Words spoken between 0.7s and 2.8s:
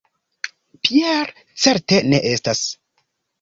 Pierre certe ne estas.